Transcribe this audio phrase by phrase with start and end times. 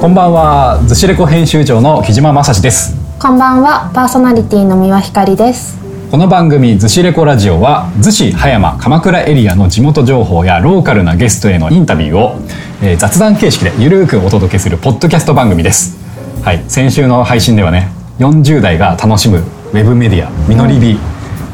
[0.00, 2.94] こんばんは、ズシレコ編集長の木島正史です。
[3.18, 5.78] こんばんは、パーソナリティの三輪ひかりです。
[6.10, 12.36] この番組「ズシレコラジオは」逗子葉山鎌倉エリアの地元情報やローカルなゲストへのインタビューを、
[12.82, 15.96] えー雑談形式でゆるーくお届けするポッドキャスト番組です。
[16.42, 17.88] はい、先週の配信ではね
[18.18, 19.38] 40代が楽しむ
[19.72, 20.98] ウェブメディア「みのりび」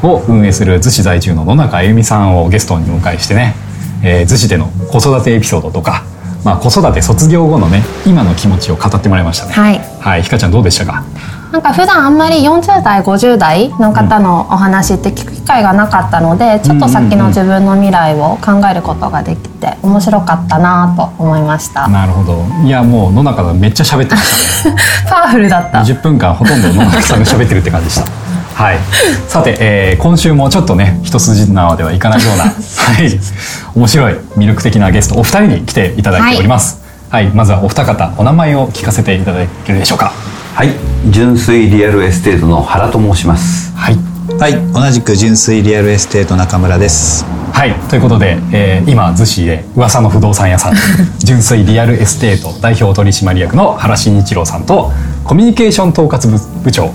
[0.03, 3.55] を運営する逗子在住の野中あゆみさんをゲストにお迎えしてね、
[4.03, 6.03] えー逗子での子育てエピソードとか、
[6.43, 9.53] まあ、子育て卒業後のね今の気持ちを語ってもらいましたね。
[9.53, 9.79] はい。
[9.99, 11.03] はい、ひかちゃんどうでしたか？
[11.51, 21.87] なんか普段あんまり40代、50代の方のお話って聞く機会がなかったので、ちょっと先の自分の未来を考えることができて面白かったなと思いました。
[21.89, 24.75] なるほどいやもう野中がめっちゃ喋ってましたね
[25.09, 25.79] パワフルだった。
[25.79, 28.30] 20分間ほとんど野中さんが喋ってるって感じでした
[28.61, 28.77] はい。
[29.27, 33.19] さて、えー今週もちょっとね一筋縄ではいかないような、 はい、
[33.75, 36.79] 面白い魅力的なゲストお二人に来ていただいております。
[37.09, 40.13] はい、まずはお二方お名前を聞かせていただけるでしょうか。
[40.53, 40.75] はい、
[41.07, 43.73] 純粋リアルエステートの原と申します。
[43.75, 43.97] はい。
[44.39, 47.25] はい、同じく純粋リアルエステート中村です。
[47.53, 50.75] はい、ということで、えー今逗子で噂の不動産屋さん
[51.19, 54.91] 純粋リアルエステート代表取締役の原慎一郎さんと
[55.23, 56.91] コミュニケーション統括部部長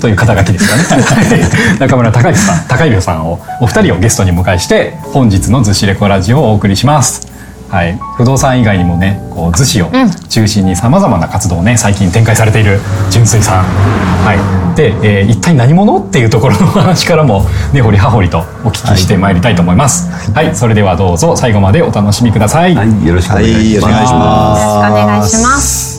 [0.00, 1.40] という肩書きですかね。
[1.78, 7.34] 中村隆之さん高弘さんをお二人をゲストにお迎えして本日の逗子レコラジオをお送りします。
[7.68, 9.90] はい、不動産以外にもねこう逗子を
[10.28, 12.78] 中心にさまざまな活動をね最近展開されている
[13.10, 14.34] 純粋さん、は
[14.72, 20.08] い、で、えー一体何者っていうところの話からも根掘り葉掘りとお聞きしてまいりたいと思います。
[20.32, 22.76] はい、それではどうぞ最後までお楽しみください。
[22.76, 23.56] はい、よろしくお願いします。
[23.56, 25.93] はいよろしくお願いします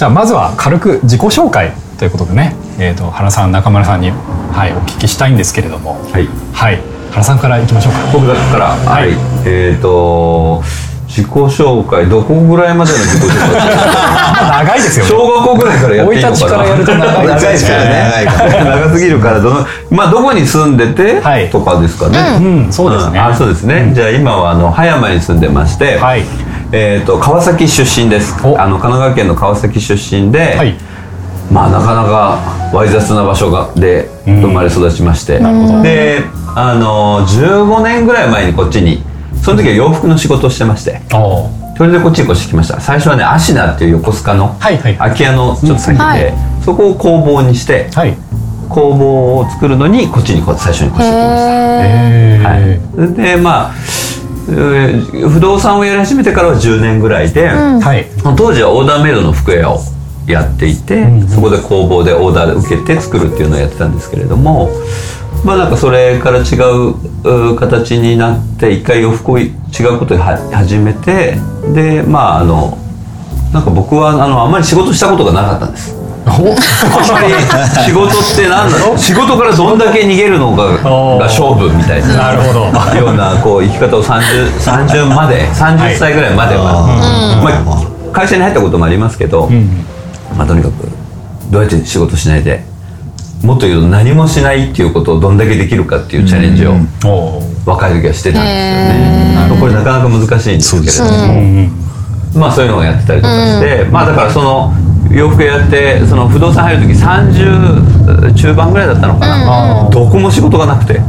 [0.00, 8.10] じゃあまずは軽く自己紹介ということでね、えー、と原さん中村さんに、はい、お聞きしたいんですけれども、はい、はい、原さんからいきましょうか。
[8.10, 9.12] 僕だったら、はい、
[9.44, 10.62] えっ、と
[11.04, 13.44] 自己紹介どこぐらいまでの自己紹介？
[14.64, 15.10] 長いですよね。
[15.10, 16.32] 小学校ぐらいからやっていいのかな？
[16.32, 17.52] 生い立ちからやると長い。
[17.52, 18.12] ですからね。
[18.16, 21.50] 長いか長すぎるからどのまあどこに住んでて、はい。
[21.50, 23.18] とかですかね、うん、そうですね。
[23.18, 26.24] んあそうですね、じゃあ今はあの葉山に住んでまして、はい
[26.72, 28.34] えー、と川崎出身です。
[28.46, 28.60] お。
[28.60, 30.74] あの神奈川県の川崎出身で、はい、
[31.50, 32.38] まあなかなか
[32.72, 35.40] わい雑な場所がで生まれ育ちまして、
[35.82, 36.22] で
[36.54, 39.02] あの15年ぐらい前にこっちに
[39.42, 41.00] その時は洋服の仕事をしてまして。
[41.76, 42.78] それでこっちに越してきました。
[42.78, 44.96] 最初はねアシナっていう横須賀のはいはい。
[44.98, 45.98] 空き家のちょっと先で、うん。
[45.98, 46.34] はい。
[46.62, 48.14] そこを工房にしてはい。
[48.68, 52.48] 工房を作るのにこっちに最初に越してきました。
[52.50, 52.56] は
[53.08, 54.09] い、でまあえー
[54.50, 58.06] 不動産をやり始めてからは10年ぐらいで、はい。
[58.36, 59.80] 当時はオーダーメイドの服屋を
[60.26, 64.70] やっていて、んうんそこで工房でオーダーで受けて作るっていうのをやってたんですけれども
[65.44, 71.36] まあなんかそれから違うう形になって一回洋服を違うことをは始めて
[71.74, 72.78] でまああの
[73.52, 75.99] なんか僕はあのあんまり仕事したことがなかったんです。
[77.84, 78.96] 仕事って何なの？
[78.96, 82.08] 仕事からどんだけ逃げるのがおーが勝負みたいな。
[82.08, 82.60] なるほど。
[83.00, 86.86] ようなこう生き方を 30, 30まで30歳ぐらいまでは、
[87.64, 89.84] まあ、会社に入ったこともありますけど、うん、
[90.36, 90.72] まあ、とにかく
[91.50, 92.64] どうやって仕事しないで
[93.42, 96.74] もっと言うと何もしないっていうことをどんだけできるかっていうチャレンジを
[97.64, 99.60] 若い時はしてたんですよね。
[99.60, 101.70] これなかなか難しいんですけれども、うん、
[102.34, 104.72] まあそういうのをやってたりとかして、まあだからその
[105.10, 111.00] 洋服やってその不動産入る時30中盤ぐらいだったのかな、どこも仕事がなくて。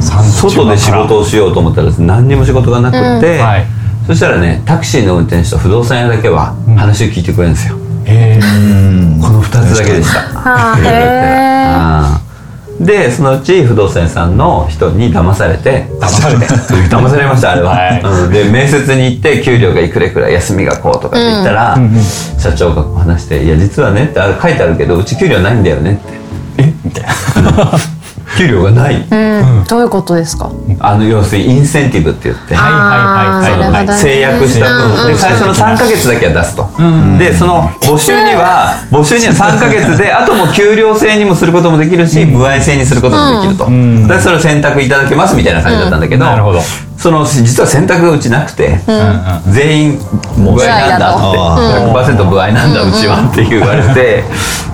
[0.00, 3.66] 外で仕事をしようと思ったらですね何にも仕事がなくって、はい。
[4.06, 7.76] そしたらねタクシーの運転手と不動産屋だけは話を聞いてくれるんですよ、
[8.06, 10.20] えー、この2つだけでした
[12.80, 16.46] でそのうち不動産屋さんの人に騙されて騙されて
[16.88, 18.00] 騙されましたあれは、はい。
[18.02, 18.32] うん。
[18.32, 21.78] で面接に行って給料がいくらいくら休みがこうとかって言ったら、
[22.38, 26.62] 社長が話して「いや実はね」ってあれ書いてあるけどうち給料ないんだよねって。
[26.62, 26.72] え？
[26.82, 27.70] みたいな。
[28.38, 30.50] 給料がない、うん、どういうことですか？
[30.82, 32.54] あの要するにインセンティブって言って。
[32.54, 33.52] はいはいはいはい。
[33.52, 33.98] あーなるほどね。
[33.98, 34.66] 制約した。
[34.88, 36.68] 分で最初の3か月だけは出すと、
[37.18, 44.08] でその募集には募集には3か月で あともう給料制にもすることもできるし歩合制にすることもできると、ん。
[44.08, 46.62] でそれを選択いただけますみたいな感じだったんだけど、なるほど
[47.00, 48.78] その実は選択がうちなくて、
[49.48, 49.98] 全員
[50.36, 51.38] 歩合なんだって。
[51.90, 54.22] 100%歩合なんだうちはって言われて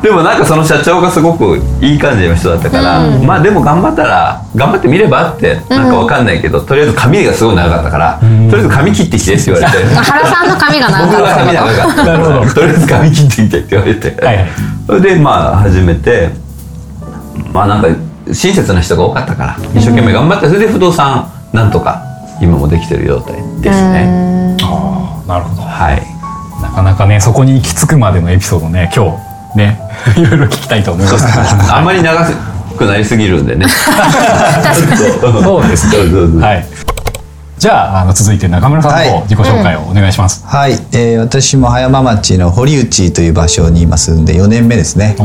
[0.02, 8.18] でもなんかその社長がすごくいい感じの人だったから、まあでも頑張ったら頑張ってみればってなんかわかんないけど、とりあえず髪がすごい長かったから、
[8.50, 9.94] とりあえず髪切ってきてって言われて。
[9.94, 12.04] 原さんの髪が長かった髪長かった。
[12.04, 12.54] なるほど。
[12.54, 14.46] とりあえず髪切ってきてって言われて、はいはい。
[14.86, 16.30] それでまあ始めて
[17.52, 17.88] まあなんか
[18.32, 22.02] 親切な人が多かったから一生懸命頑張ってそれで不動産なんとか
[22.40, 24.56] 今もできてる状態ですね。
[24.62, 25.62] ああなるほど。
[25.62, 26.02] はい。
[26.62, 29.18] なかなかねそこに行き着くまでのエピソードね今
[29.52, 29.80] 日ね
[30.16, 31.24] いろいろ聞きたいと思います。
[31.72, 32.26] あんまり長
[32.76, 33.66] くなりすぎるんでね。
[35.42, 35.88] そうです
[36.38, 36.66] はい。
[37.58, 39.10] じゃああの続いて中村さんはい。
[39.10, 45.16] の自己紹介をお願いします、はい、えー私も葉山町の堀内という場所に今住んで4年目ですね。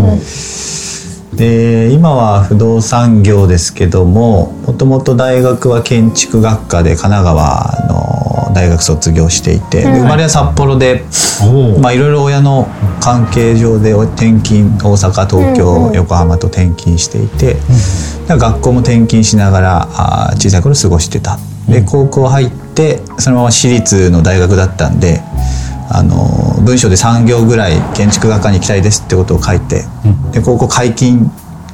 [1.33, 11.05] で今は不動産業ですけどももともと大学は建築学科で神奈川の大学卒業していて、で生まれは札幌で、
[11.79, 12.67] まあいろいろ親の
[12.99, 17.55] 関係上で転勤大阪東京、横浜と転勤していて、
[18.27, 21.39] だから学校も転勤しながらあー小さい頃過ごしてた。
[21.69, 25.21] で高校入ってそのまま私立の大学だったんで
[25.93, 29.83] あの文章で3行ぐらい建築学科に行きたいですってことを書いて、
[30.31, 31.29] で高校解禁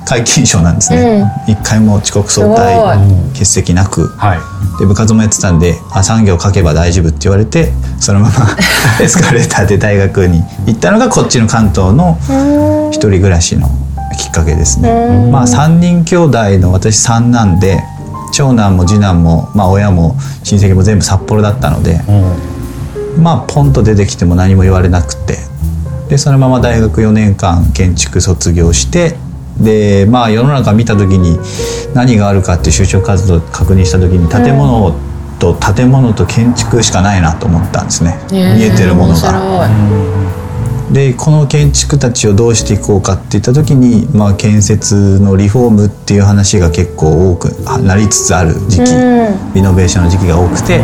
[0.07, 4.79] 解禁賞なんですね、一回も遅刻早退欠席なく、はい。
[4.79, 8.55] で部活もやってたんであ産業書けば大丈夫って言われてそのまま
[9.03, 12.17] エスカレーターで大学に行ったのがこっちの関東の
[12.91, 13.69] 一人暮らしの
[14.17, 15.29] きっかけですね。
[15.31, 17.83] まあ3人兄弟の私三男で
[18.31, 21.99] 長男も次男も、まあ、親も親戚も全部札幌だったので、
[23.17, 25.37] まあポンと出てきても何も言われなくて。
[26.09, 29.17] でそのまま大学4年間建築卒業して
[29.59, 31.37] でまあ世の中見た時に
[31.93, 34.95] 何があるかって就職活動を確認した時に建物
[35.39, 39.67] と建物と建築しかないなと思ったんですね、見えてるものが。
[40.91, 47.49] でこの建築たちをどうしていこうかっていった時に、まあ、建設のリフォームっていう話が結構多く
[47.81, 48.83] なりつつある時期、
[49.53, 50.79] リノベーションの時期が多くて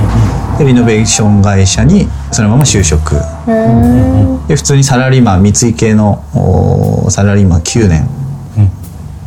[0.58, 3.16] でリノベーション会社にそのまま就職。
[4.48, 8.10] で普通にサラリーマン三井系のおサラリーマン9年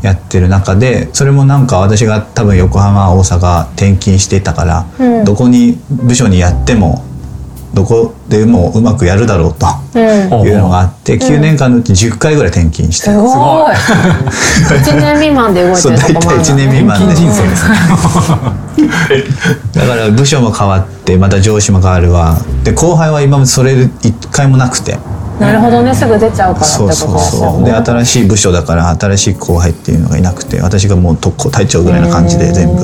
[0.03, 7.03] やってる中でそれもなんか私が多分横浜大阪転勤していたから、どこに部署にやっても
[7.75, 9.67] どこでもうまくやるだろうと
[9.99, 13.73] いうのがあって、9年間のうち10回ぐらい転勤して、すごい。
[14.83, 17.77] 1年未満で動いてそうる大体1とこもあるんだ年未満で人生ですね
[19.75, 22.39] だから部署も変わってまた上司も変わるわ。
[22.65, 24.99] で後輩は今までそれ一回もなくて。
[25.39, 25.95] なるほどね。
[25.95, 27.65] すぐ出ちゃうからってそうそうことですよそう。
[27.65, 32.83] で新しい部署だから新しい後輩っていうのがいなくて私がもう特攻隊長ぐらいな感じで全部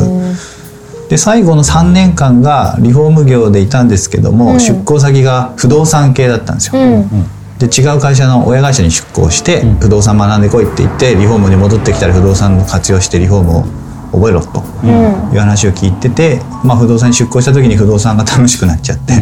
[1.08, 6.82] で最後の3年間がリフォーム業でいたんですけども、出向先が不動産系だったんですよ、
[7.58, 13.64] で違う会社の親会社に出向して、不動産学んでこいって言ってリフォームに戻ってきたら不動産の活用してリフォームを
[14.12, 19.14] 覚えろという話を聞いてて、まあ、不動産に出向した時に不動産が楽しくなっちゃって、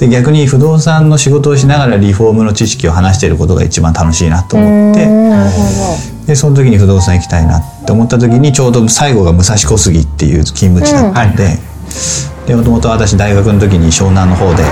[0.00, 5.06] で逆に不動産の仕事をしながらリフォームの知識を話していることが一番楽しいなと思って
[6.26, 11.58] でその時に不動産行きたいなって思った時にちょうど最後が武蔵小杉っていう勤務地だったんで。
[12.46, 14.64] でもともと私大学の時に湘南の方で、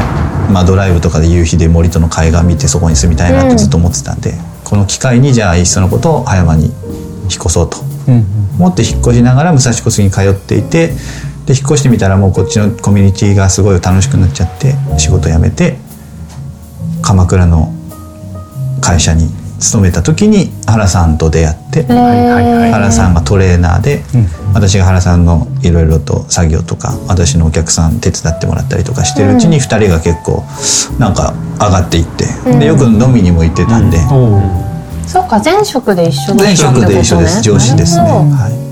[0.51, 4.35] まあ、ドライブとかで夕日で森との海岸見てそこに住みたいなってずっと思ってたんで、
[4.65, 6.75] この機会にじゃあいっそのことを葉山に引っ
[7.35, 7.79] 越そうと。
[8.59, 10.93] 思って引っ越しながら武蔵小杉に通っていて
[11.49, 15.79] で引っ越してみたらもうこっちのコミュニティがすごい楽しくなっちゃって仕事辞めて
[17.01, 17.73] 鎌倉の
[18.83, 21.83] 会社に勤めた時に原さんと出会って。
[21.85, 22.73] はいはいはい。
[22.73, 24.05] 原さんがトレーナーで、
[24.55, 30.45] 私が原さんのいろいろと作業とか私のお客さん手伝ってもらったりとかしてるうちに2人が結構
[30.99, 32.27] なんか上がっていって、
[32.59, 33.99] でよく飲みにも行ってたんで、
[35.09, 37.43] そうか前職で一緒前職で一緒です。
[37.43, 38.68] 上司ですね、はい、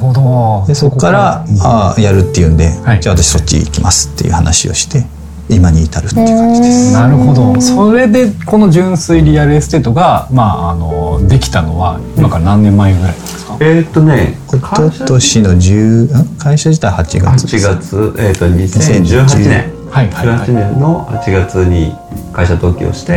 [0.00, 0.66] ほど。
[0.66, 3.00] でそこからああやるっていうんで、はい。
[3.00, 5.04] じゃあ私そっち行きますっていう話をして
[5.48, 6.92] 今に至るっていう感じです。
[6.92, 7.60] なるほど。
[7.60, 16.36] それでこの純粋リアルエステートがまああのできたのは今から何年前ぐらいなんですか、えーっとね一昨年の10ん？
[16.38, 19.80] 会社自体8月8月、えー、と2018年。
[19.90, 20.38] はいはいはい。
[20.46, 21.92] 18年の8月に
[22.32, 23.12] 会社登記をして、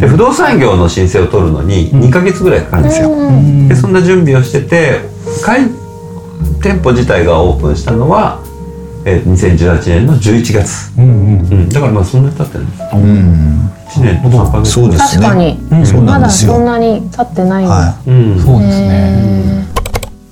[0.00, 3.08] で不動産業の申請を取るのに2ヶ月ぐらいかかるんですよ、
[3.68, 4.98] でそんな準備をしてて
[5.44, 5.68] 開
[6.62, 8.40] 店舗自体がオープンしたのは、
[9.04, 12.66] えー、2018年の11月、うんうんうん、だからまあそんなに経ってない。
[12.66, 13.70] ですうん。
[13.88, 14.70] 1年と3ヶ月。
[14.70, 18.40] そうです確かに、そうなまだそんなに経ってないはうん。
[18.40, 19.37] そうですね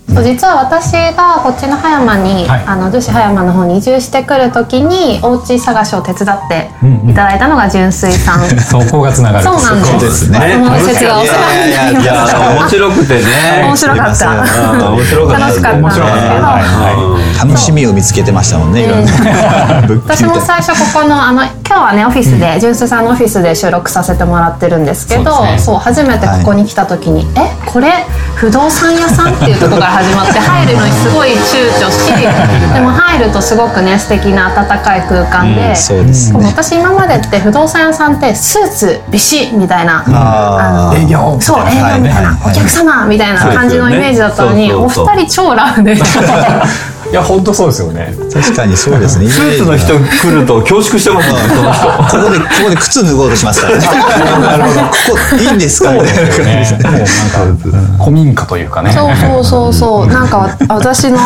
[0.08, 2.64] 実は私がこっちの葉山に、はい。
[2.64, 7.10] あの女子葉山の方に移住してくる時にお家探しを手伝ってうんうん。
[7.10, 9.44] いただいたのが純粋さん、 そこがつながる。
[9.44, 9.90] そうなんです。
[9.90, 10.52] そうですね。
[10.54, 13.22] その説がお世話になりまいやした面白くてね。
[13.64, 14.30] 面白かった。
[14.30, 15.46] うん面白かった。
[15.46, 15.78] 楽しかった。
[15.78, 16.62] んですけど、はい。
[16.62, 17.26] はい。
[17.36, 19.04] 楽しみを見つけてましたもんねいろん
[20.08, 25.58] 私も最初ここのあの今日はねオフィスで、純粋さんのオフィスで収録させてもらってるんですけどそうね。
[25.58, 28.06] そう初めてここに来た時に「えこれ
[28.36, 31.34] 不動産屋さん?」っていうところから始始まって入るのにすごい躊
[31.82, 32.12] 躇し
[32.72, 36.46] でも入るとすごくね素敵な温かい空間で、そうですね。
[36.46, 45.92] 私今までって不動産屋さんってスーツビシッみたいなあの営業そう営業みたいな、はいお客様みたいな感じのイメージだったのに、ねお二人超ラフで。
[45.94, 45.96] い
[47.16, 48.14] や本当そうですよね。
[48.32, 49.28] 確かにそうですね。
[49.28, 51.86] スーツの人来ると恐縮してますねその人。
[51.88, 53.86] ここでここで靴脱ごうとしますからね。
[53.86, 56.56] ここいいんですかみたいな感じね。
[56.56, 56.78] ですね。
[56.84, 58.92] もうなんか古民家というかね。
[58.92, 60.06] そうそうそうそう。
[60.06, 61.18] なんか私の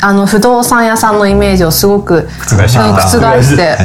[0.00, 3.76] あの不動産屋さんのイメージをすごく覆して。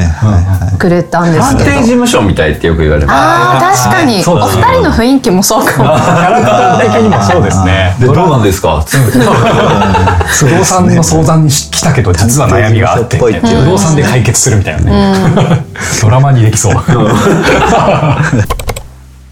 [0.78, 1.72] くれたんです探けど。
[1.72, 3.16] 偵事務所みたいってよく言われます。
[3.18, 4.18] あー確かに。
[4.18, 4.24] ね。
[4.24, 5.90] 二人の雰囲気もそうかも。
[5.96, 7.96] キャラクター的にもそうですね。
[8.02, 8.84] でどうなんですか？
[8.86, 13.18] 不動産の相談に来たけど実は悩みがあって。
[13.18, 13.32] 不
[13.66, 15.66] 動産で解決するみたいなね。
[16.02, 16.74] ドラマにできそう。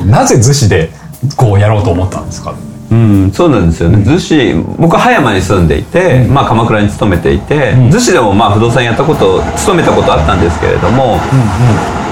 [0.05, 0.91] なぜ逗子で
[1.35, 2.53] こうやろうと思ったんですか？
[2.91, 3.99] うん、そうなんですよね。
[3.99, 11.15] 逗子僕は葉山に住んでいて、まあ、鎌倉に勤めていて、逗子でもまあ不動産やったこと勤めたことあったんですけれども、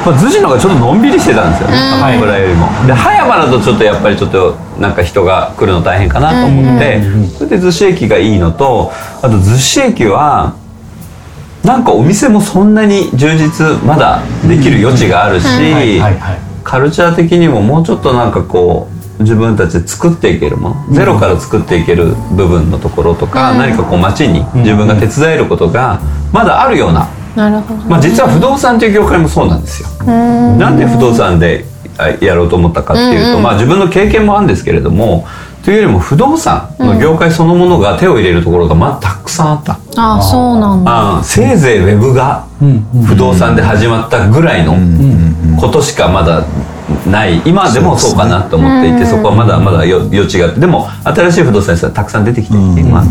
[0.06, 2.68] まあ、逗子の方がちょっとのんびりしてたんですよね、鎌倉よりも。
[2.88, 7.02] で葉山だとちょっとやっぱりちょっとなんか人が来るの大変かなと思って、
[7.38, 10.56] それで逗子駅がいいのとあと逗子駅は
[11.66, 15.46] なんかお店もそんなに充実まだできる余地があるし、
[16.64, 26.00] カルチャー的にももうちょっとなんかこう自分たちで作っていけるもの、ゼロから作っていける部分のところとか、何かこう街に自分が手伝えることが
[26.32, 29.90] まだあるような、なるほどまあ、実は不動産という業界もそうなんですよ。
[30.06, 31.66] なんで不動産で
[31.98, 35.28] あやろうと思ったかっていうと、まあ、自分の経験もあるんですけれども
[35.70, 39.74] というよりも不動産の業界そのものが手を入れるところがまだたくさんあった。
[39.98, 40.92] ああそうなんだ。
[40.92, 42.48] ああせいぜいウェブが
[43.06, 44.74] 不動産で始まったぐらいの
[45.62, 46.44] ことしかまだ
[47.06, 47.40] ない。
[47.46, 50.60] 今でもそうかなと思っていてそこはまだまだよ余地があって。
[50.60, 53.04] でも新しい不動産屋さんたくさん出てきていて今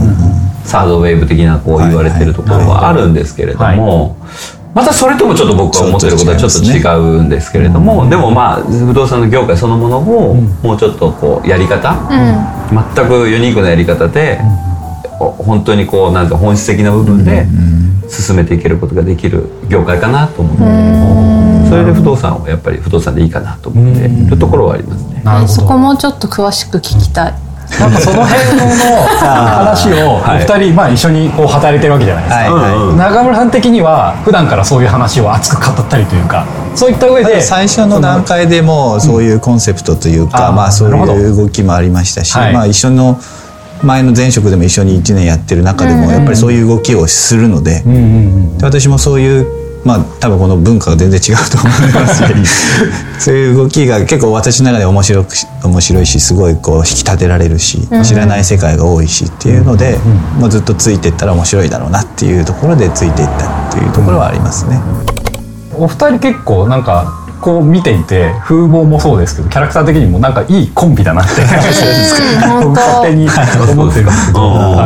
[0.65, 4.17] サードウェーブ的なこう言われてるところはあるんですけれども
[4.79, 11.97] またそれともちょっと僕は思ってることはちょっと違うんですけれどもでもまあ不動産の業界そのものをもうちょっとこうやり方
[12.95, 14.41] 全くユニークなやり方で
[15.19, 17.45] お本当にこうなんか本質的な部分で
[18.09, 21.49] 進めていけることができる業界かなと思って。
[21.69, 25.23] それで不動産をやっぱり不動産でいいかなと思っているところはありますね。
[25.47, 27.35] そこもうちょっと詳しく聞きたい
[27.79, 28.65] なんかその辺の
[29.17, 32.97] 話をおはい二人、まあ、一緒にこう働いてるわけじゃないですか、はいはい。
[32.97, 42.53] 中村さん的には普段からそういう話を熱く語ったりというかそういった上で最初の段階でもうそういうコンセプトというか、まあそういう動きもありましたし、はい。
[42.53, 43.21] まあ一緒の
[43.83, 52.23] 前の前職でも一緒に1年やってる中でもやっぱりそういう動きをするので,、で私もそういうまあ多分この文化が全然違うと思います
[53.19, 59.99] しそういう動きが結構私の中で面白くし面白いしすごいこう引き立てられるし、知らない世界が多いしっていうので、
[60.39, 64.79] まあ、ずっとついていったら面白いだろうなっていうところでついていったっていうところはありますね。
[65.75, 71.41] お二人結構なんかこう見ていて風貌もそうですけどキャラクター的にもなんかいいコンビだなって
[72.47, 72.69] 本当。
[72.73, 74.77] 勝手に思ってるんですけど、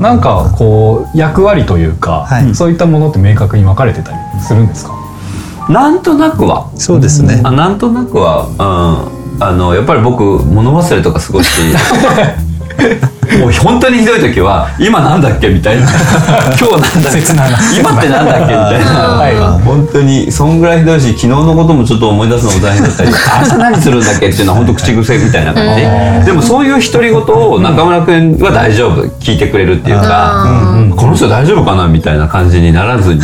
[0.00, 2.54] なんかこう役割というか、はい。
[2.54, 4.92] そういったものって明確に分かれてたりするんですか？
[5.68, 6.68] なんとなくは。
[6.76, 8.46] そうですね、あなんとなくは、
[9.38, 11.60] うん、あのやっぱり僕物忘れとかすごいし
[13.38, 15.86] もう本当にひどい時は「今なんだっけ?」みたいな
[16.58, 17.22] 「今日なんだっけ?
[17.80, 18.90] 今ってなんだっけ?」みたいな、
[19.48, 23.10] は本当にそんぐらいひどいし昨日のこともちょっと思い出すのも大変だったり
[23.42, 25.64] 明日何するんだっけっていうのは本当口癖みたいな感
[26.20, 26.26] じ。
[26.26, 29.02] でもそういう独り言を中村君は大丈夫。
[29.20, 30.44] 聞いてくれるっていうか
[30.96, 33.20] この人大丈夫かなみたいな感じにならずに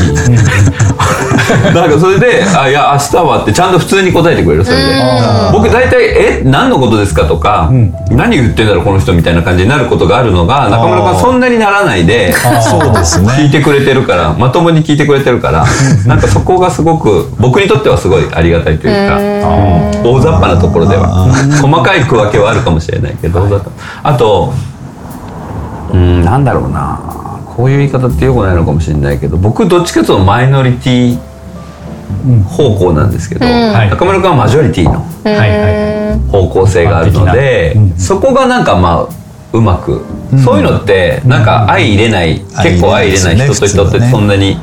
[1.75, 4.83] なんかそれで「あいや明日は」ってちゃんと普通に答えてくれるそれで。
[5.53, 7.71] 僕大体「え何のことですか?」とか
[8.11, 12.33] 「何言ってんだろうこの人」みたいな感じになることがあるのが中村君はそんなにならないで
[12.63, 13.29] そうですね。
[13.39, 15.65] 聞いてくれてるからまともに聞いてくれてるから
[16.07, 19.79] なんかそこがすごく僕にとってはすごいありがたいというかうん。
[20.05, 21.09] 大雑把なところでは
[21.61, 23.71] 細かい区分けはあるかもしれないけど大雑把。
[24.03, 24.53] あと
[25.93, 26.99] うんなんだろうな
[27.59, 31.19] こういう言い方ってよくないのかもしれないけど僕どっちかというとマイノリティ
[32.45, 33.91] 方向なんですけど、はい。
[33.91, 35.01] 中村君はマジョリティの
[36.31, 37.99] 方向性があるので、うん。
[37.99, 39.19] そこがなんかまあ
[39.53, 40.05] うまく、
[40.45, 44.57] そういうのってなんか相入れない、結構相入れない人と人ってそんなに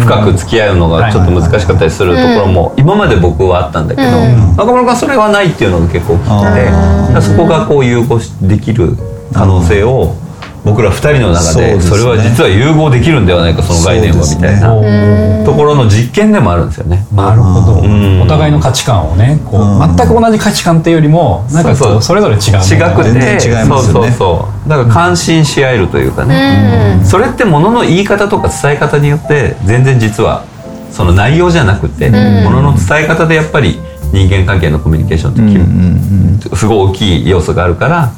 [0.00, 4.10] 深く付き合うのがちょっと難しかったりするところも今まで僕はあったんだけど、
[4.56, 8.96] 中村君はそれはないっていうのが結構大きくてそこがこう融合しできる
[9.32, 10.16] 可能性を
[10.64, 14.74] 僕ら2人の中でそれは実は融合できるんではないかその概念はみたいな。
[14.74, 17.06] おところの実験でもあるんですよね。
[17.12, 18.20] なるほど、ん。
[18.20, 19.96] お互いの価値観をねこう、うん。
[19.96, 24.00] 全く同じ価値観っていうよりもなんかこうそれぞれ違う違くて全然違いますよね。
[24.00, 24.68] そうそうそう。
[24.68, 30.44] だから感心し合えるというかね、それってものの言い方とか伝え方によって全然実は
[30.90, 33.80] その内容じゃなくて、ものの伝え方でやっぱり
[34.12, 38.10] 人間関係のコミュニケーションってすごい大きい要素があるから、や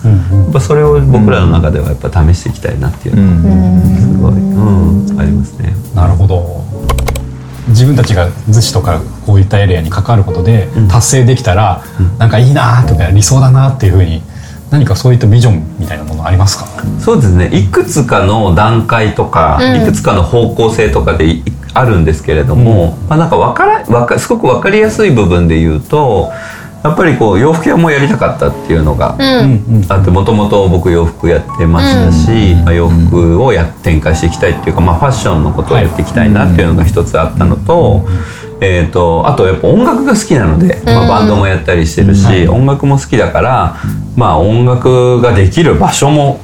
[0.48, 5.74] っぱそれを僕らの中ではやっぱ試していきたいなっていうのはすごい、うん、ありますね。
[5.94, 6.62] なるほど。
[7.68, 11.84] 自分たちが逗子とかこういったエリアに関わることで達成できたら、
[12.18, 14.22] なんかいいなとか理想だなっていうふうに
[14.72, 16.66] 何かそういったビジョンみたいなものありますか？
[16.98, 17.50] そうですね。
[17.52, 26.30] いくつかの段階とか、いくつかの方向性とかでいあるんですけれども、まあ、なんかわからわかすごく分かりやすい部分で言うと
[26.84, 29.16] やっぱりこう洋服屋もやりたかったっていうのが
[29.88, 38.06] あってもともと僕洋服やってましたし、まあ、洋服をや展開していきたいっていうか、まあ、ファッションのことをやっていきたいなっていうのが一つあったのと。
[38.64, 43.76] えー、とあとやっぱ音楽が好きなので、まあ、バンドもやったりしてるし、音楽も好きだから、
[44.16, 46.40] まあ、音楽ができる場所も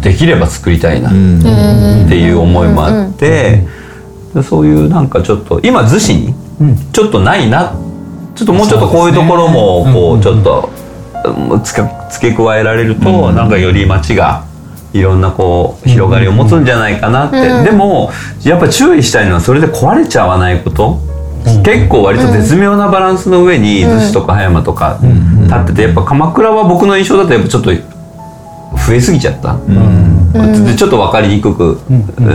[0.00, 1.12] できれば作りたいなっ
[2.08, 3.66] ていう思いもあって、
[4.32, 6.34] でそういうなんかちょっと今逗子に
[6.92, 7.74] ちょっとないな
[8.36, 10.70] ちょっともうちょっとこういうところもこうちょっと
[11.64, 14.44] 付け加えられるとなんかより街が
[14.92, 18.10] いろんなこう広がりを持つんじゃないかなって、でも
[18.44, 20.98] やっぱ注意したいのはそれで壊れちゃわないこと、
[21.64, 29.58] 結構割と絶妙なバランスの上に逗子とか葉山とか立っててやっぱ鎌倉は僕の印象だとやっぱちょっと増えすぎちゃった、
[30.64, 31.80] でちょっと分かりにくく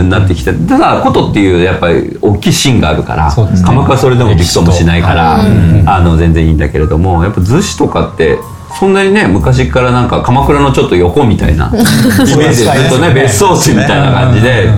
[0.08, 3.32] なってきてただ古都っていうやっぱり大きい芯があるから、
[3.64, 8.38] 鎌倉はそれでもびくともしないから、あの全然いいんだけれどもやっぱ逗子とかって
[8.78, 14.70] そんなにね昔からなんか鎌倉のちょっと横みたいな イメージでずっとね別荘地みたいな感じで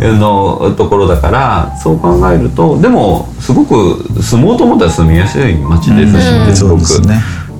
[0.00, 6.82] のところだからそう考えるとでもすごく住もうと思ったら住みやすい街ですしねすそごく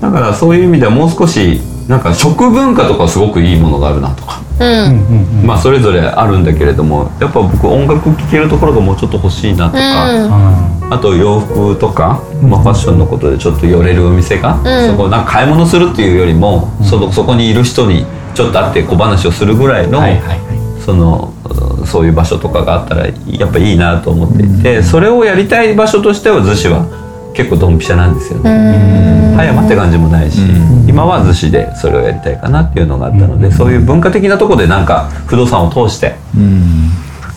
[0.00, 4.38] だからそういう意味ではもう少しなんか食文化とかすごくいいものがあるなとか。
[5.45, 9.78] まあそれぞれあるんだけれどもやっぱ僕音楽聴けるところがもうちょっと欲しいなとか、
[10.90, 20.00] あと洋服とか、まあ、ファッションのことでちょっと寄れるお店が、そこなんか買い物するっていうよりも、そのそこにいる人にちょっと会って小話をするぐらいの、
[20.84, 21.34] その
[21.84, 24.43] そういう場所とかがあったらやっぱいいなと思って。
[24.43, 26.86] いて、それをやりたい場所としては逗子は
[27.34, 29.34] 結構ドンピシャなんですよね。
[29.36, 30.41] 葉山って感じもないし、
[30.86, 36.17] 今は逗子でそれをやりたいかなっていうのがあったので、そういう文化的なところでなんか不動産を通して。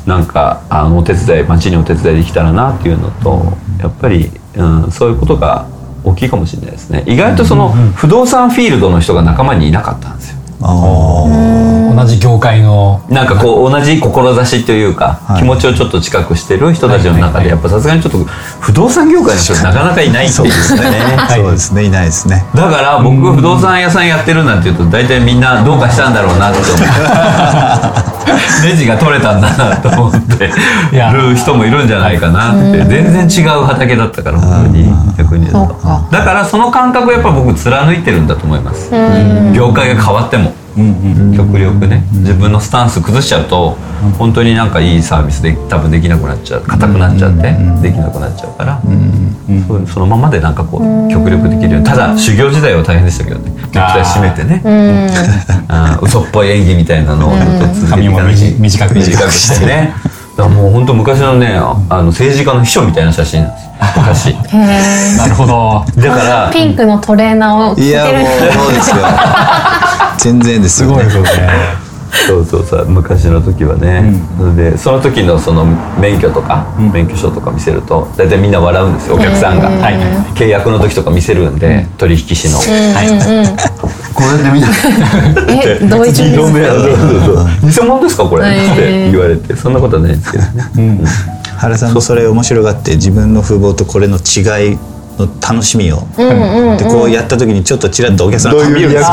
[0.05, 3.43] なんかあのお手伝い町にお手伝いできたらなっていうのと
[3.79, 5.67] やっぱり、うん、そういうことが
[6.03, 7.03] 大きいかもしれないですね。
[7.05, 13.01] 意外とその不動産フィールドの人が仲間にいなかったんですよ同じ業界の。
[13.09, 15.41] なんかこう同じ志というか、はい。
[15.41, 18.17] 気持ちをちょっと近くしてる人たちの中でやっぱさすがにちょっと
[18.59, 20.51] 不動産業界の人なかなかいないっていうね。
[21.29, 21.85] そうですね。
[21.85, 21.89] い。
[21.89, 22.45] ないですね。
[22.55, 26.71] だから僕が不動産屋さんやってるなんて言うと大体みんなどうかしたんだろうなって思う
[28.63, 32.85] ネジが取れたんだなと思ってる人もいるんじゃないかなって。
[32.85, 35.73] 全然違う畑だったから本当に逆に言うと。
[35.73, 36.07] そうか。
[36.11, 38.91] だからその感覚をやっぱ僕貫いてるんだと思います。
[39.53, 40.53] 業界が変わっても。
[41.35, 42.03] 極力ね。
[42.13, 43.77] 自分のスタンス崩しちゃうと
[44.17, 46.61] 本当になんかいいサービスで多分できなくなっちゃう。
[46.61, 47.41] 硬くなっちゃって
[47.81, 48.81] できなくなっちゃうから。
[49.67, 51.85] そうそのままでなんかこう極力できるように。
[51.85, 53.51] ただ修行時代は大変でしたけどね。
[53.51, 54.61] ネクタイ締めてね。
[56.01, 59.93] 嘘っぽい演技みたいなのをずっと続けていかなきゃ髪も短く短くしてね。
[60.37, 63.45] だからもう本当昔のねああの政治家の秘書みたいな写真
[63.97, 64.29] 昔。
[64.29, 65.83] へなるほど。
[66.01, 67.75] だからーピンクのトレーナーを。
[67.75, 68.95] 着てるいやもうそうですよ。
[70.17, 70.95] 全然ですすよね。
[70.95, 71.29] ごいですよね。
[72.27, 72.85] そうそうそう。
[72.87, 75.65] 昔の時はね、それでその時のその
[75.97, 79.95] 免許とか、免許証とか見せると大体みんな笑うんですよお客さんが、はい。
[80.35, 83.07] 契約の時とか見せるんで、取引士の、はい。
[84.13, 84.67] こうやってみんな
[85.63, 86.89] え同一人物色目そうそう
[87.71, 88.23] そう偽物ですか？
[88.25, 88.73] これ、へー。
[88.73, 89.55] って言われて。
[89.55, 90.99] そんなことはないんですけどね、
[91.61, 94.79] 原さんもそれ面白がって自分の風貌とこれの違い
[95.19, 99.09] の楽しみを、でこうやった時にちょっとちらっとお客さんが見るんですよ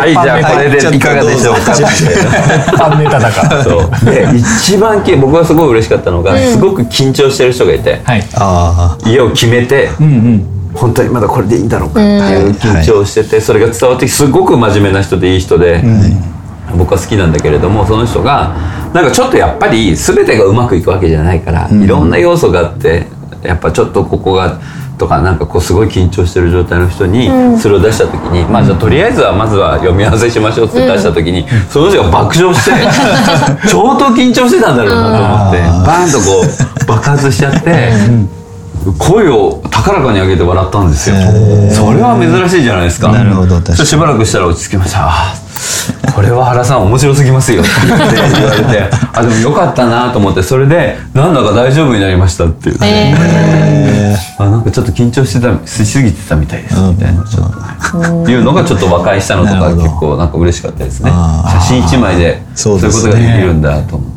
[0.00, 1.72] はいじゃあ これでいかがでしょうか。
[1.72, 2.28] ちょっとどうぞ。
[2.30, 2.32] っ
[2.64, 3.62] てファンネタだから。
[3.64, 4.04] そう。
[4.06, 4.26] で
[4.64, 8.26] 一番き僕がすごい嬉しかったのが、すごく緊張してる人がいて、はい。
[8.36, 9.90] あ家を決めて、
[10.72, 15.84] 本当にまだこれでいいんだろうかっていう緊張してて、それが伝わってきてすごく真面目な人でいい人で、
[16.76, 18.54] 僕は好きなんだけれどもその人が
[18.92, 23.06] なんかちょっとやっぱり全てがうまくいくわけじゃないから、いろんな要素があって
[23.42, 24.60] やっぱちょっとここが
[24.98, 32.70] とかなんかこうすごい緊張してる状態の人にそれを出した時に、まあじゃあとりあえずはまずは読み合わせしましょうって出した時に、その人が爆笑して
[33.68, 36.44] 相当緊張してたんだろうなと思って、バーンとこ
[36.82, 37.92] う爆発しちゃって。
[38.98, 41.16] 声を高らかに上げて笑ったんですよ、
[41.70, 43.10] それは珍しいじゃないですか。
[43.10, 45.43] なるほどしばらくしたら落ち着きました
[46.14, 58.30] これは原さん面白すぎますよって言って言われてあでもよかったなと思ってそれでなんだか大丈夫になりましたって言って、えあなんかちょっと緊張してたしすぎてたみたいですみたいなちょっと。
[58.30, 61.10] いうのがちょっと和解したのとか結構なんか嬉しかったですね。
[61.10, 64.14] 写真一枚でそういうことができるんだと思って。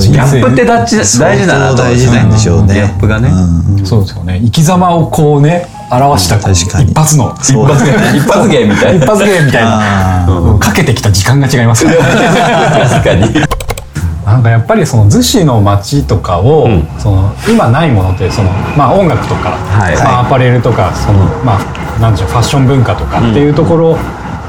[0.00, 2.74] ギャップって大事大事だなと思って相当大事なんでしょうね。
[2.74, 3.86] ギャップがね、うん。
[3.86, 4.40] そうですよね。
[4.42, 6.90] 生き様をこうね表したこう確かに。
[6.90, 9.04] 一発の一発芸一発芸みたいな。
[9.04, 10.26] 一発芸みたいな。
[10.28, 11.96] うんかけてきた時間が違いますよね。
[11.98, 13.54] 確かに。
[14.24, 16.86] なんかやっぱりその逗子の街とかを、ん。
[16.98, 19.96] その今ないものってその、まあ、音楽とか、はい。
[19.96, 23.98] まあ、アパレルとかその、まあ、なんでしょうファッション文化とかっていうところ、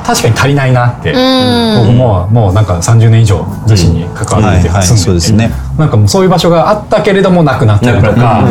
[0.05, 4.75] 確かに足りないなって、僕ももうなんか30年以上逗子に関わっててうん。
[4.75, 4.95] はいは
[5.25, 5.33] い。
[5.33, 5.51] ね。
[5.77, 8.43] なんかもうそういう場所があったけれどもなくなったりとか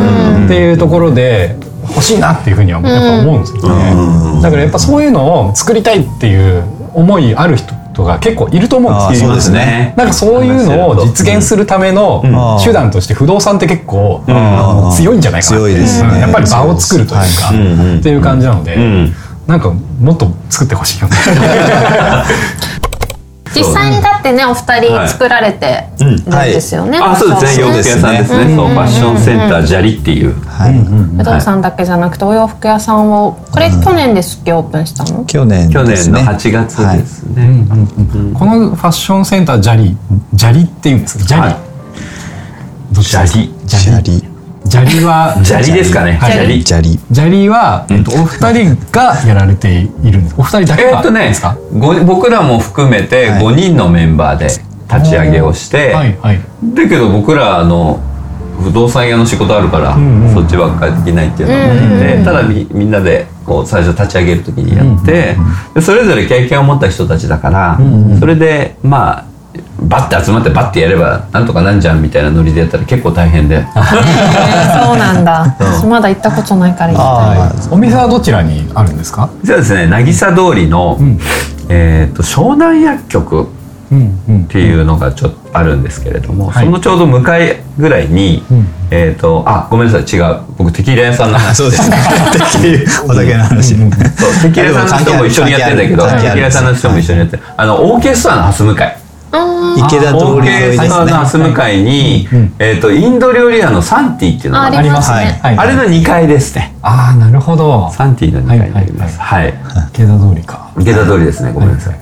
[0.45, 1.57] っていうところで
[1.89, 4.41] 欲しいなっていうふうにはやっぱ思うんですよね。
[4.41, 9.23] だからやっぱそういうのを作りたいっていう思いある人が結構いると思うんです。
[9.23, 9.93] よあーそうですね。
[9.97, 12.63] なんかそういうのを実現するためのん。
[12.63, 14.23] 手段として不動産って結構
[14.95, 16.09] 強いんじゃないかなって強いですね。
[16.09, 19.13] うんやっぱり場を作るというかうんうんっていう感じなのでん。
[19.47, 21.15] なんかもっと作ってほしいよね。
[23.55, 27.63] 実際にだってねお二はい人作られてるんですよね、あそうですね。
[27.63, 30.33] 洋ファッ服屋さんですね、そうファッションセンター砂利っていう。
[30.45, 30.73] はい。
[31.17, 35.25] 不動産だけじゃなくてお洋服屋さんをこれ去年ですっけオープンしたの？
[35.25, 36.19] 去年去ですね。
[36.23, 37.65] 年の8月ですね、
[38.37, 39.97] このファッションセンタージャリ
[40.33, 41.23] ジャリっていうんですか？
[41.25, 41.55] ジャリ、はい
[42.91, 43.01] ど
[44.67, 46.19] 砂利ジャリは砂利ですかね。
[46.21, 50.35] 砂利砂利砂利ジャリは、えっと、お二人がやられているんです。
[50.37, 51.57] お二人だけかえーっとねですか？
[51.73, 53.43] ご僕らも含めてはい。
[53.43, 56.39] 5人のメンバーで立ち上げをして、はいはい。
[56.73, 57.99] だけど僕らあの
[58.61, 59.95] 不動産屋の仕事あるから、
[60.33, 65.35] そっちばっかりできないっていうのがあって、ただみみんなでこう最初立ち上げる時にやって、
[65.73, 67.77] でそれぞれ経験を持った人たちだから、
[68.19, 69.25] それでまあ
[69.79, 73.55] バッて集まってバッてやればなんとかなんじゃんみたいなノリでやったら結構大変で。
[73.59, 75.55] えーそうなんだ。
[75.59, 77.67] 私まだ行ったことないから行きたい。
[77.71, 79.29] お店はどちらにあるんですか？
[79.43, 80.97] じゃあですね渚通りの、
[81.69, 83.47] えー、と湘南薬局
[83.91, 84.41] うんうん。
[84.43, 86.65] っていうのがちょっとあるんですけれども、はい。
[86.65, 88.67] そのちょうど向かいぐらいに、ん。
[88.91, 90.37] えっ、とあごめんなさい違う。
[90.57, 91.57] 僕テキーラ屋さんの話。
[91.57, 91.89] そうです。
[91.89, 91.97] ね
[93.07, 93.75] お酒の話。
[93.75, 93.89] そう
[94.41, 97.43] テキーラ屋さんの人も一緒にやってんだけどテキーラ屋さんの人も一緒にやってる。
[97.57, 98.97] あのオーケストラの蓮向かい
[99.77, 100.87] 池田通り沿いですね。
[100.87, 102.27] 蓮向かいに、
[102.59, 105.57] えー、とインド料理屋のサンティっていうのがありますね、はい。
[105.57, 106.75] あれの2階ですね。
[106.81, 107.89] ああなるほど。
[107.91, 109.19] サンティの2階になります。
[109.19, 109.53] はい、
[109.93, 110.71] 池田通りか。
[110.79, 111.99] 池田通りですねごめんなさい、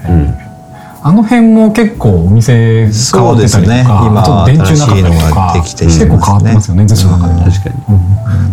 [1.05, 3.81] あの辺も結構お店変わってたりとか、そうですね。
[3.85, 7.75] 今あと電柱なかったり結構変わってますよね逗子の中でも、確かに。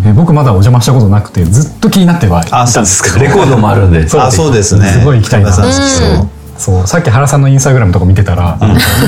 [0.06, 3.18] えー僕まだお邪魔したことなくてずっと気になってはいたんあそうでけどですすか。
[3.20, 4.06] レコードもあるんで。
[4.18, 4.86] あそうですね。
[4.86, 5.52] すごい行きたいな
[6.60, 8.58] そうさっき原さんのインスタグラムとか見てたら、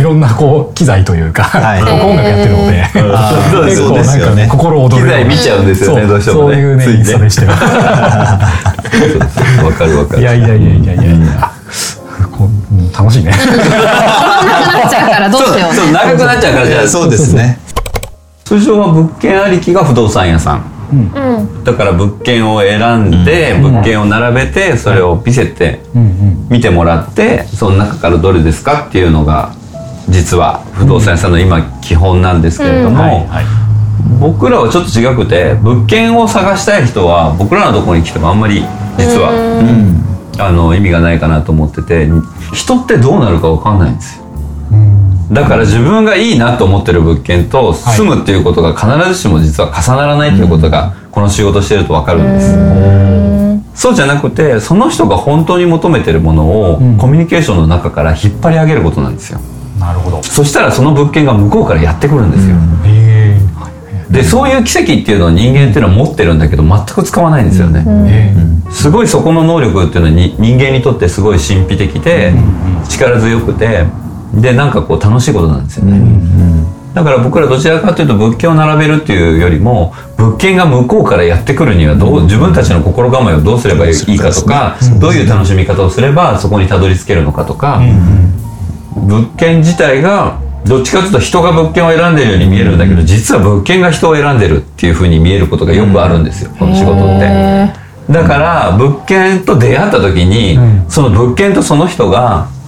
[0.00, 4.48] いろんなこう機材というか、音楽やってるので、結構なんかねそうですよね。
[4.50, 6.54] 心躍る機材見ちゃうんですよねそうどうしてもね。
[6.54, 6.98] そういうねついね。
[6.98, 7.50] インスタでしたよ
[9.68, 10.22] わかるわかる。
[10.22, 11.50] いやいやいやいやいやいや、
[12.98, 13.30] 楽しいね。
[13.32, 15.74] なくなっちゃうからどうしよう。
[15.74, 16.88] そうそう長くなっちゃうからじゃあ。
[16.88, 17.58] そうですね。
[18.44, 20.71] 通常は物件ありきが不動産屋さん
[21.64, 25.80] だから物件を選んで、物件を並べてそれを見せて
[26.50, 29.54] 見てもらってその中からどれですかっていうのが
[30.08, 33.26] 実は不動産屋さんの今基本なんですけれども、
[34.20, 38.62] 僕らはちょっと違くて物件を探したい人は僕らのところに来てもあんまり
[38.98, 39.30] 実は、
[40.38, 42.08] あの意味がないかなと思ってて
[42.52, 44.21] 人ってどうなるか分かんないんですよ
[45.32, 52.72] だから自分がいいなと思ってる物件と住むっていうことが必ずしも実は重ならないということがこの仕事してると分かるんです。
[53.74, 56.98] そうじゃなくてその人が本当に求めてるものをん。
[56.98, 59.40] コミュニケーションの中から引っ張り上げることなんですよ。
[59.78, 60.22] なるほど。
[60.22, 63.40] そしたらその物件が向こうからやってくるんですよ、え
[64.12, 72.34] でそういう奇跡っていうのを人間っていうのは持ってるんだけど全く使わないんですよね、ー、えすごいそこの能力っていうのはに人間にとってすごい神秘的で
[72.90, 73.86] 力強くて
[74.34, 76.00] でなんかこう楽しいことなんですよね、
[76.94, 87.80] だから僕らどちらかというと物件を並べるっていうよりも物件が向こうからやってくるにはどう自分たちの心構えをどうすればいいかとかどういう楽しみ方をすればそこにたどり着けるのかとか
[88.96, 97.72] 物件自体がどっちかというと人が物件を選んでるように見えるんだけど実は物件が人を選んでるっていうふうに見えることがよくあるんですよ、この仕事って。
[98.10, 102.61] だから物件と出会った時に、その物件とその人がち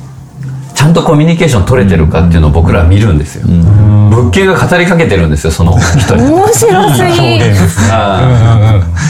[0.84, 7.38] ゃんとコミュニケーション取れてるかっていうのを僕らは見るんですよ、物件が語りかけてるんですよその人に面白すぎ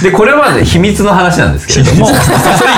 [0.03, 2.19] でこれはね秘密の話なんですけれどもそれ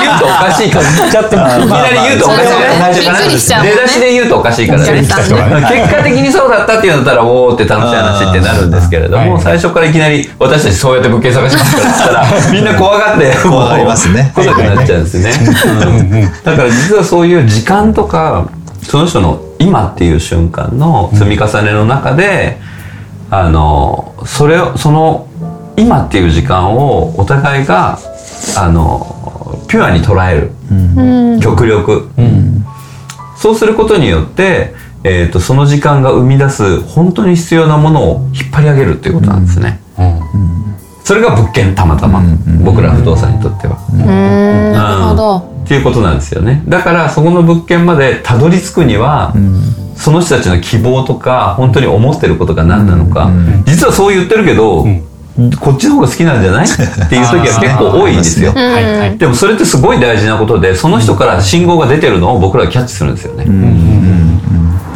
[0.02, 0.86] 言うとおかしいから。
[1.10, 3.62] ちゃってますいきなり言うとおかしいから。
[3.62, 4.78] 出だしで言うとおかしいから。
[4.78, 9.42] 結果的にそうだったっていうんだったらおおって楽しい話ってなるんですけれどもはい。
[9.42, 14.32] 最初からいきなり私たちそうやって物件探しますからったらみんな怖がって怖がりますね。
[14.34, 15.32] 来なくなっちゃうんですね。
[15.86, 16.22] うん。
[16.44, 18.48] だから実はそういう時間とか
[18.86, 22.58] その人の今っていう瞬間の積み重ねの中で
[23.30, 25.28] あのそれをその
[25.76, 27.98] 今っていう時間をお互いが
[28.56, 30.52] あのピュアに捉える、
[31.40, 32.08] 極力、
[33.36, 39.80] そうすることによって、えー、とその時間が生み出す本当に必要なものを引っ張り上げるっていうことなんですね、
[41.06, 42.20] それが物件たまたま、
[42.64, 44.72] 僕ら不動産にとっては、うん。
[44.72, 45.36] なるほど。
[45.64, 46.64] っていうことなんですよね。
[46.66, 49.32] だからそこの物件までたどり着くには、
[49.94, 53.30] その人たちの希望とか本当に思ってることが何なのか、
[53.66, 54.84] 実はそう言ってるけど、
[55.60, 56.66] こっちの方が好きなんじゃない？
[56.66, 56.76] っ
[57.08, 58.52] ていう時は結構多いんですよ、
[59.16, 63.44] でもそれってすごい大事なことでその人から信号が出てるのを僕らはキャッチするんですよね、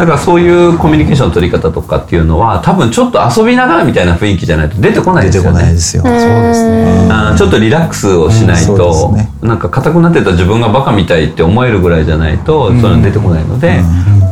[0.01, 5.63] だからそういうコミュニケーションの取り方とかっていうのは多分ちょっと遊びながらみたいな雰囲気じゃないと出てこない出てこですよね。
[5.63, 6.03] ないですよ。
[6.03, 6.19] そうで
[6.55, 7.09] すね。
[7.11, 9.33] あーちょっとリラックスをしないうんと、そうですね。
[9.43, 13.83] なんか硬くなってた自分がバカみたいって思えるぐらいじゃないと、それは出てこないので、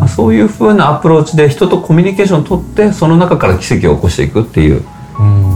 [0.01, 4.83] まあ、そういう風なアプローチで人とコミュニケーションを取ってその中から奇跡を起こしていくっていう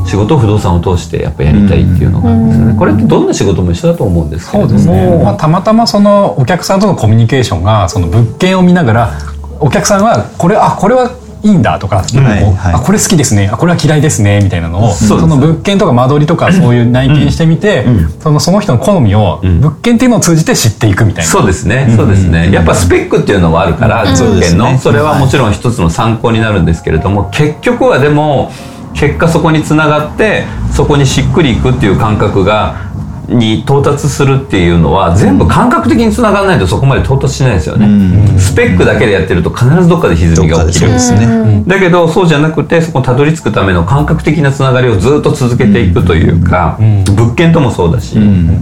[0.07, 9.32] 仕事を不動産を通してやっぱやりたいっていうのがあるんですよね、これってどんな仕事も一緒だと思うんですけれどそうですね、も、まあ、たまたまそのお客さんとのコミュニケーションがその物件を見ながら
[9.63, 11.11] お客さんはこれあこれは
[11.45, 12.37] いいんだとか、こうは
[12.71, 12.75] い。
[12.75, 17.85] あこれ好きですねあこれは嫌いですねみたいなのをそうですその物件とか間取りとかそういう内見してみて、
[18.21, 19.61] そのその人の好みをん。
[19.61, 21.31] 物件っていうのを通じて知っていくみたいな。
[21.31, 22.53] そうですね、そうですね。
[22.53, 28.53] やっぱスペックっていうのはあるから、物件の、それはもちろん一つの参考になるんですけれども、結局はでも、
[28.95, 32.92] 結果そこにつながって、そこにしっくりいくっていう感覚が、
[33.29, 41.63] に到達するっていうのは全部感覚的につながらないとそこまで到達しないですよね、スペックだけでやってると必ずどっかで歪みが起きるですね。
[41.67, 46.77] だけどそうじゃなくてそこにたどり着くための感覚的なつながりをずっと続けていくというか、
[47.17, 48.19] 物件ともそうだし、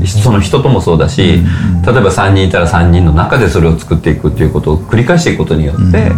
[0.06, 1.40] その人ともそうだし、例え
[2.00, 6.12] ば3人いたら3人の中でそれを作っていくっていうことを繰り返していくことによって、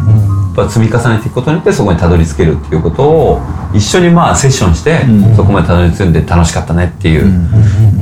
[0.54, 3.40] ぱ積み重ねていくことによってそこにたどり着けるっていうことを
[3.74, 5.00] 一緒にまあセッションして、
[5.36, 7.30] そこまでたどり着くんで楽しかったねっていう、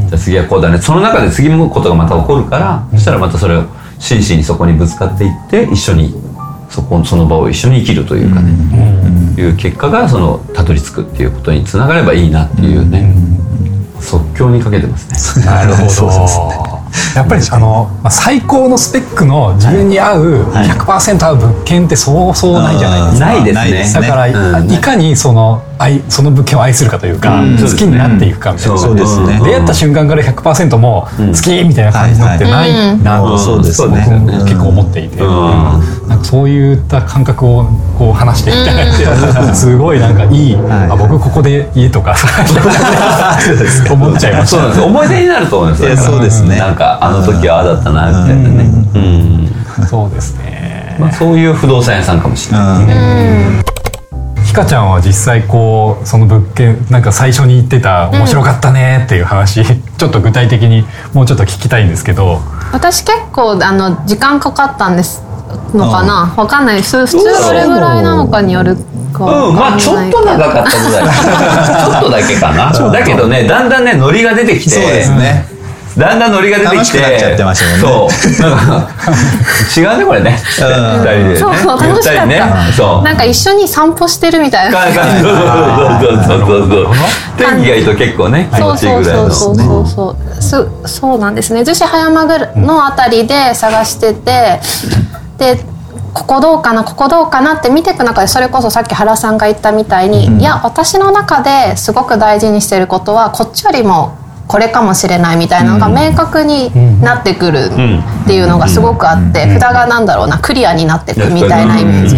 [0.08, 0.78] じゃあ次はこうだね。
[0.78, 3.64] その中で次のことがまた起こるから、そしたらまたそれを
[3.98, 6.14] 真摯にそこにぶつかっていって一緒に
[6.70, 8.52] そこその場を一緒に生きるというかね、
[9.36, 13.12] いう結果がそのたどり着くっていうことにつながればいいなっていうね、
[14.00, 15.46] 即興にかけてますね。
[15.46, 15.90] なるほど。
[15.90, 16.38] そうです
[17.14, 20.68] やっぱりあの、まあ、最高のスペックの自分に合うはい。
[20.68, 23.26] 100%合う物件ってそうそうないじゃないですか。
[23.26, 24.00] ないですねないですね。
[24.02, 24.70] だから、うん。
[24.72, 27.56] いかにその愛その物件を愛するかというか、うん。
[27.56, 29.40] 好きになっていくかみたいな、そうですね。
[29.42, 33.38] 出会った瞬間から100%も好きみたいな感じのってないなと、うん。
[33.38, 34.06] そうですね。
[34.06, 36.08] 僕も結構思っていて、うん。
[36.08, 37.64] なんかそういった感覚を
[37.98, 40.90] こう話していただいて、すごいなんかいい、はい。
[40.90, 42.14] あ僕ここで家とか
[43.90, 44.56] 思っちゃいました。
[44.56, 44.82] そうなんです。
[44.82, 45.96] 思い出になると思います。
[45.96, 46.58] そうですね。
[46.58, 48.70] なんかあの時はああだったなみたいなね、
[49.78, 49.86] うん。
[49.86, 50.96] そうですね。
[51.00, 52.82] まあ、そういう不動産屋さんかもしれな
[53.64, 53.69] い、
[54.50, 59.62] ひかちゃんは実際こうその物件なんか最初に言ってた面白かったねっていう話、
[59.96, 62.40] ちょっと具体的にもうちょっと聞きたいんですけど。
[62.72, 65.22] 私結構あの時間かかったんです
[65.72, 66.34] のかな？
[66.36, 66.82] わかんない。
[66.82, 68.76] 普通普通どれぐらいなのかによる
[69.12, 71.04] かうん、まあちょっと長かったぐらい。
[71.14, 72.72] ちょっとだけかな。
[72.90, 74.70] だけどねだんだんねノリが出てきて。
[74.70, 75.46] そうですね。
[75.98, 78.14] だんだんノリが出てきて楽しくなっちゃってましたもんね。
[78.38, 78.48] そう。
[78.48, 78.90] なんか
[79.76, 80.38] 違うねこれね。
[80.38, 80.68] 二人
[81.04, 81.28] で。
[81.28, 82.42] ねそうそう楽しかった、ね。
[82.76, 83.02] そう。
[83.02, 84.70] なんか一緒に散歩してるみたい。
[84.70, 85.32] なかかそう
[86.02, 86.94] そうそうそうそうそう。
[87.36, 89.02] 天気がいいと結構ね気持ちいいそうそう。
[89.02, 91.60] ぐらいのそうそうそうそうすそうなんですね。
[91.60, 92.24] 逗子葉山
[92.56, 94.60] のあたりで探してて、
[95.38, 95.58] で
[96.12, 104.18] ここどうかなここどうかなって見ていく中でそれこそさっき原さんが言ったみたいに、いや私の中ですごく大事にしてることはこっちよりも
[104.50, 107.70] これかもしれないみたいなのが明確になってくる
[108.24, 112.16] っていうのがすごくあって、札がなんだろうなクリアになっていくみたいなイメージ。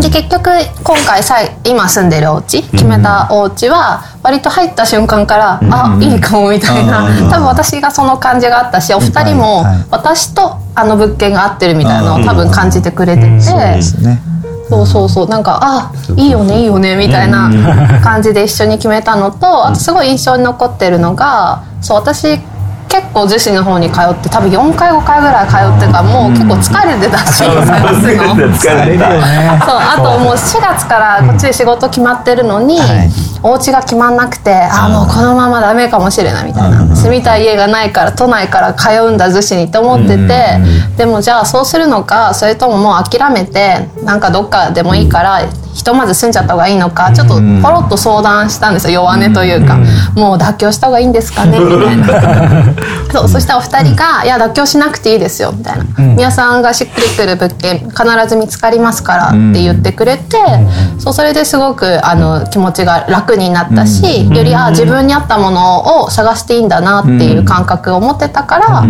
[0.00, 0.50] で結局
[0.82, 2.10] 今回さい今住ん。
[2.10, 13.28] でるお家決めたお家は割と入った瞬間から、あいいかもみたいな、多分私がその感じがあったしお二人も私とあの物件が合ってるみたいなのを多分感じてくれてて、
[14.68, 15.28] そうそうそう。
[15.28, 17.50] なんかあいいよねいいよねみたいな
[18.02, 22.38] 感じで一緒に決めたのとあとすごい印象に残ってるのがそう私
[22.88, 28.34] 結構逗子の方に通って多分4回5回ぐらい通ってからもう結構疲れてたし探すの。
[28.34, 33.10] 疲れてたねそうあともう4月からこっちで仕事決まってるのに、はい
[33.42, 40.58] お家が決まんなくてあもうこのままダメかもしれないみたいな住みたい家がないから都内から通うんだ逗子にって思ってて
[40.96, 45.46] でもじゃあそうするのかそれとももう諦めてなんかどっかでもいいから
[45.76, 49.76] ひとまず住んじゃった方がいいのかちょっとポロッと相談したんですよ弱音というか。
[50.14, 52.64] もう妥協した方がいいんですかねみたいな。
[53.12, 55.84] そうそしたらお二人が「いや妥協しなくていいですよ」みたいな
[56.16, 60.36] 「皆さんがしっくりくる物件必ず見つかりますから」って言ってくれて、
[60.98, 68.84] そうそれですごくあの気持ちが楽になったし、よりあ自分に合ったものを探していいんだなっていう感覚を持ってたから、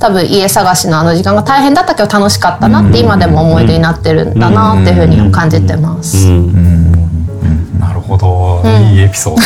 [0.00, 6.26] 多分家探しのあの時間が大変だったけど楽しかったなって今でも思い出になってるんだなっていうふうに感じてます。
[7.78, 9.42] なるほど、いいエピソード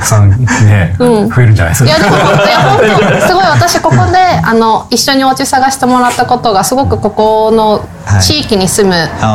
[0.00, 1.04] お客さんね、増
[1.42, 1.90] えるんじゃないですか。
[1.90, 7.86] いやでも本当いや本当すごい私ここであの一緒にお家探してもらったことがすごくここの
[8.20, 8.94] 地域に住む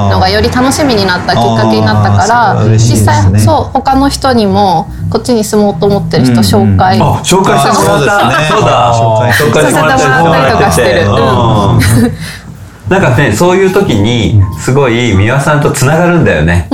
[0.09, 2.77] のがより楽しみになったきっかけになったからね。
[2.79, 8.89] 実際そう他の人にもこっちに住もうと思ってる人紹介、あ紹介してもらった。
[8.89, 9.53] あそうですねそうだ。
[9.53, 11.05] 紹介紹介してもらったさせてもらったりとかしてる。
[11.05, 12.35] うん
[12.89, 16.67] なんかねそういう時にすごい美輪さんとつながるんだよね、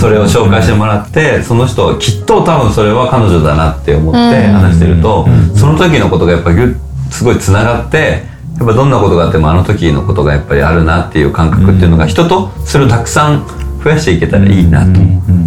[0.00, 6.76] それを紹介してもらってその人きっと多分それは彼女だなって思って話してると、その時のことがやっぱぎゅ
[7.10, 8.24] すごいつながって
[8.58, 13.46] やっぱどんなことがあってもあの時のことがやっぱりあるなっていう感覚っていうのが人とそれをたくさん
[13.82, 15.00] 増やしていけたらいいなと、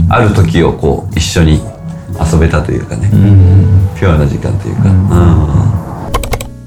[0.09, 1.59] ある時をこう一緒に
[2.19, 3.09] 遊べたというかね、
[3.99, 5.86] ピュアな時間というか、うん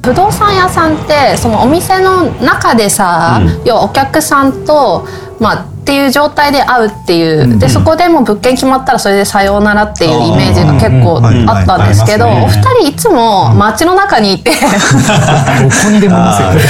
[0.02, 5.06] 不動産屋さんってそのお店の中でさ、要はお客さんと
[5.38, 14.52] まあっていう状態で会うっていう、でそこでも物件決まったらそれでさようななっていうイメージが結構あったんですけど、うんうんお二人いつも街の中にいて。
[15.60, 16.60] どこにでもいますよね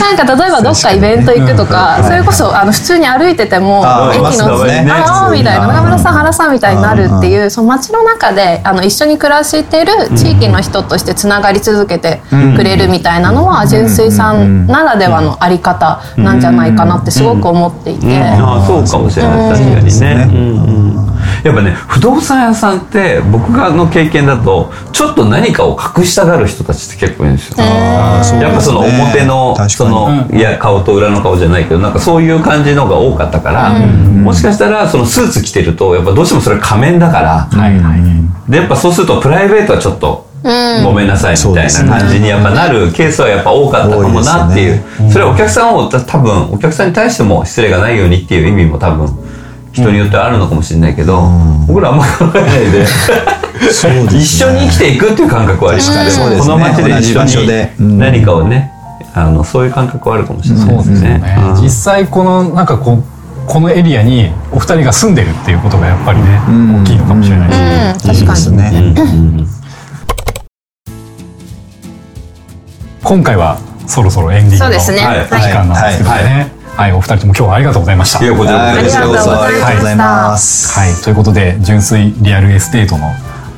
[0.00, 4.86] なんか例えばどっかイベント行くとか、それこそあの普通に歩いてても駅のね。
[4.90, 12.22] ああみたいな中村さん原さんみたいになるっていうその街の中であの一緒に暮らしてる地域の人としてつながり続けて
[12.56, 18.18] くれるみたいなのは純粋さんならではのあり方なんじゃないかなってすごく思っていて。
[18.18, 19.52] ああそうかもしれない。
[19.52, 20.14] 確かにね。
[20.14, 20.96] ねうん。
[20.96, 21.12] うん。
[21.44, 27.64] やっぱね不動産屋さんって僕がの経験だとちょっと何かを隠したがる人たちって結構いるんですよ。
[27.64, 38.50] やっぱその表のそのいや顔と裏の顔じゃないけどなんかそういう感じのが多かったからもしかしたらそのスーツ着てるとやっぱどうしてもそれ仮面だからはいはい。
[38.50, 40.31] でやっぱそうするとプライベートはちょっと
[40.84, 44.82] ごめんなさいみたいな感じにやっぱなるケースはやっぱ多かったかもなっていう。
[45.10, 49.08] それはお客さんをた多分お客さんに対しても失礼がないようにっていう意味も多分
[49.72, 51.22] 人によってはあるのかもしれないけど
[51.66, 52.86] 僕らあんま考えないで。
[53.62, 53.72] 一
[54.26, 55.94] 緒に生きていくっていう感覚はあります。
[55.94, 56.10] 確かに。
[56.10, 56.52] そうですね。
[56.52, 56.90] この街で。
[56.98, 57.42] 一緒
[57.84, 58.72] に何かをね
[59.14, 61.22] あのそういう感覚はあるかもしれないですね、
[61.56, 61.62] うん。
[61.62, 63.02] 実際このなんかこう
[63.46, 66.82] このエリアにお二人が住んでるっていうことがやっぱりね、ん。
[66.82, 67.54] 大きいのかもしれないし、
[68.08, 68.14] うん。
[68.14, 68.34] 確かに。
[68.34, 69.61] ですね
[73.04, 75.06] 今回はそろそろエンディングの時そうですね。
[75.06, 76.92] はい間なんですけどね、はい。
[76.92, 78.24] お二人とも今日はありがとうございました。
[78.24, 79.96] いやこちらこそありがとうございましたありがとうござい。
[79.96, 83.10] ますはい、ということで純粋リアルエステートの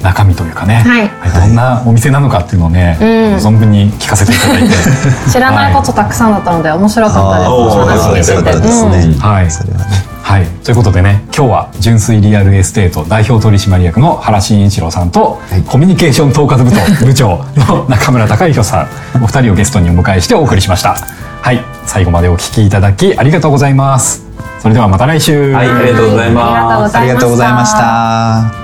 [0.03, 1.11] 中身というかね、はい。
[1.47, 2.99] どんなお店なのかっていうのをね、
[3.41, 4.75] 存分に聞かせていただいて、
[5.31, 7.49] 知らないことたくさんだったので面白かったです。
[7.49, 8.67] あーお話聞いてよかったて。
[8.67, 8.99] ですね。
[9.15, 9.19] うん。
[9.19, 9.51] はい。
[9.51, 15.39] それはねはい、ということでね今日は純粋リアルエステート代表取締役の原慎一郎さんと、
[15.71, 18.89] コミュニケーション統括部と部長の 中村隆弘さ
[19.21, 20.97] んお二人をゲストにお迎えしてお送りしました。
[21.43, 21.63] はい。
[21.85, 24.25] 最後までお聞きいただきありがとうございます。
[24.61, 25.53] それではまた来週。
[25.53, 26.97] はいありがとうございます。
[26.97, 27.79] ありがとうございました。
[27.79, 28.64] ありがとうございました